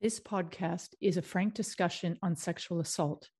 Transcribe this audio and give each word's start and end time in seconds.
This 0.00 0.20
podcast 0.20 0.90
is 1.00 1.16
a 1.16 1.22
frank 1.22 1.54
discussion 1.54 2.20
on 2.22 2.36
sexual 2.36 2.78
assault. 2.78 3.30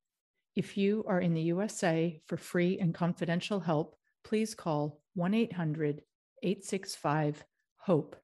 If 0.57 0.77
you 0.77 1.05
are 1.07 1.21
in 1.21 1.33
the 1.33 1.43
USA 1.43 2.21
for 2.27 2.37
free 2.37 2.81
and 2.81 2.93
confidential 2.93 3.61
help, 3.61 3.95
please 4.25 4.57
call 4.57 5.01
1 5.15 5.35
800 5.35 6.03
865 6.43 7.45
HOPE. 7.87 8.17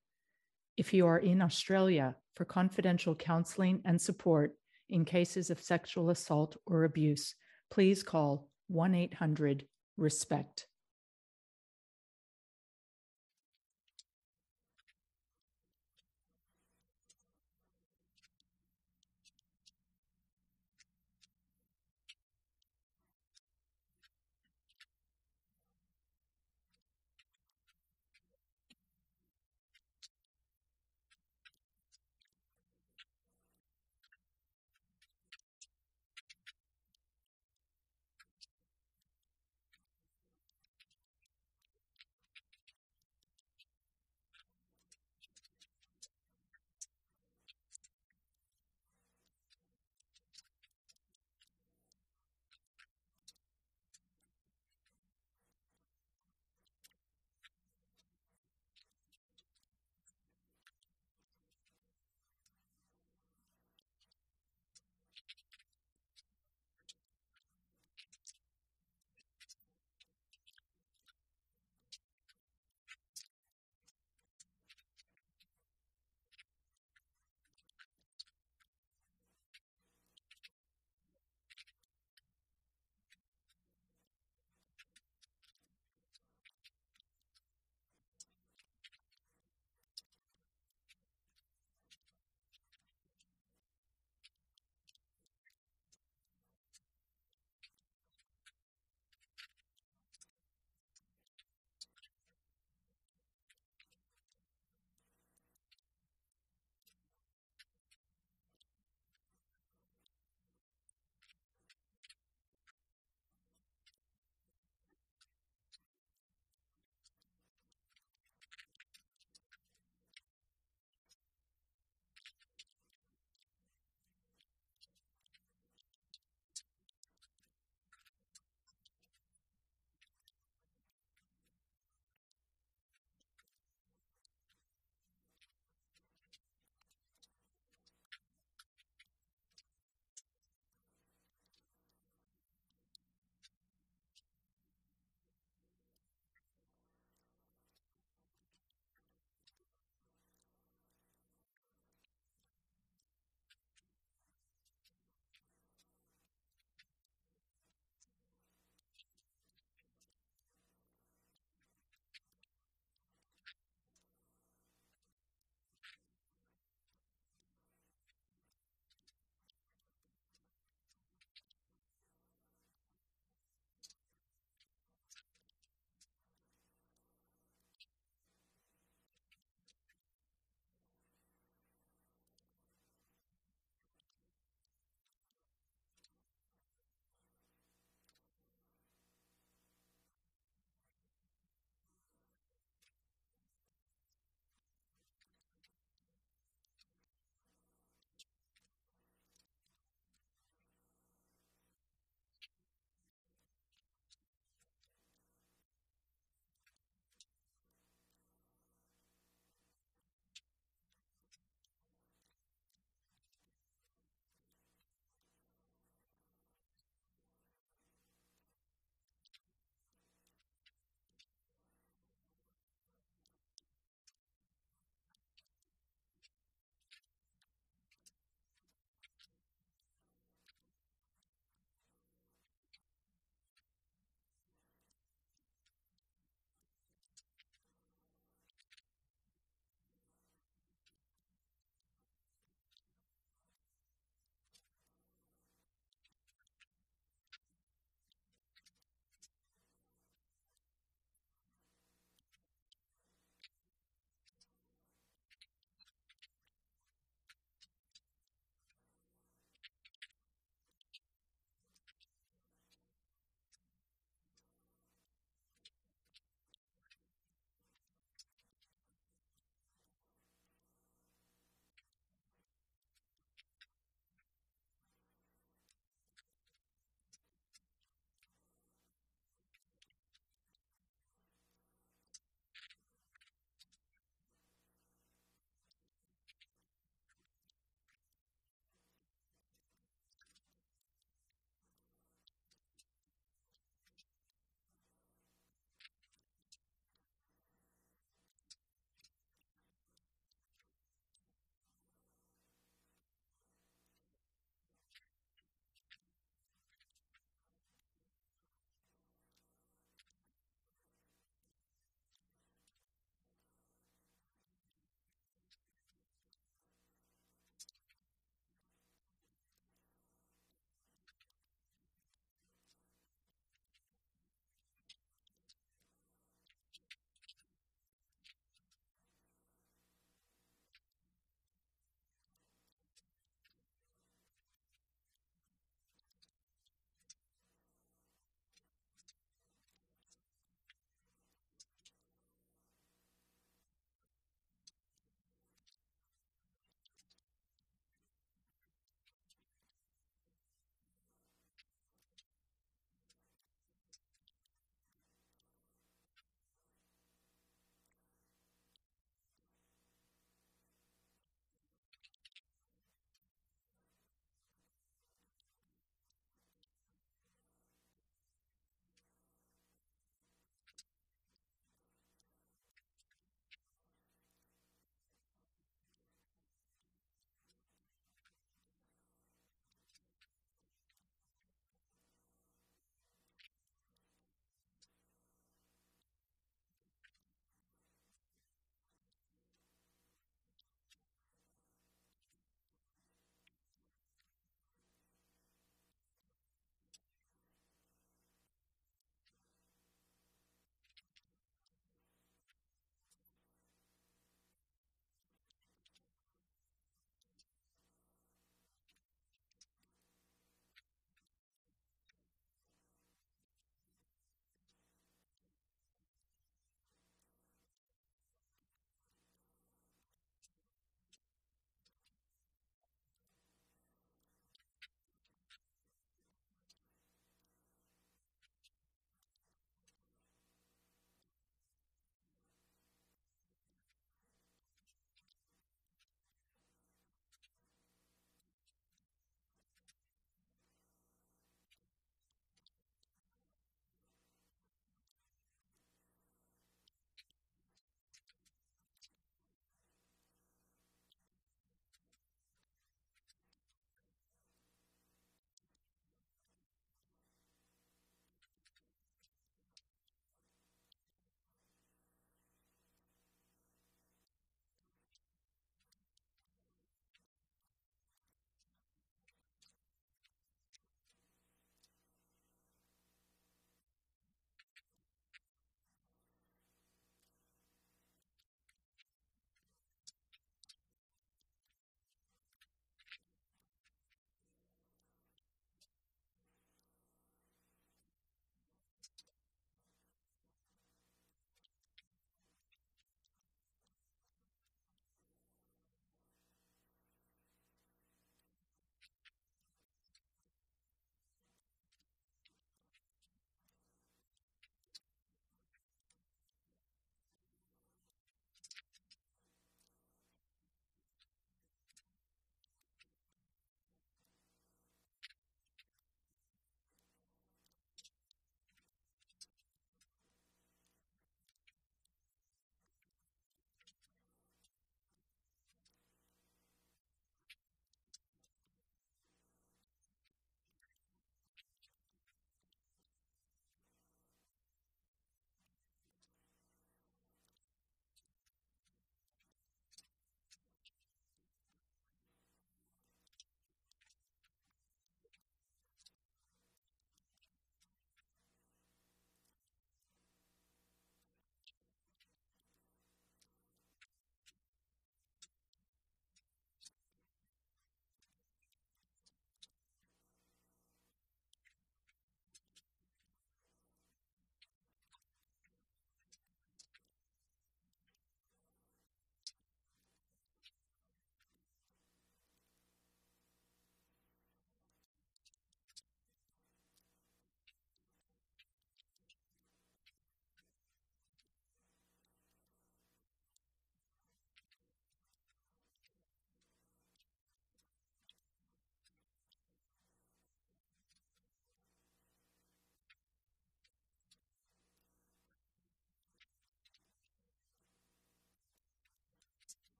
If 0.76 0.92
you 0.92 1.06
are 1.06 1.20
in 1.20 1.42
Australia 1.42 2.16
for 2.34 2.44
confidential 2.44 3.14
counseling 3.14 3.80
and 3.84 4.00
support 4.00 4.56
in 4.88 5.04
cases 5.04 5.50
of 5.50 5.60
sexual 5.60 6.10
assault 6.10 6.56
or 6.66 6.82
abuse, 6.82 7.36
please 7.70 8.02
call 8.02 8.48
1 8.66 8.96
800 8.96 9.64
RESPECT. 9.96 10.66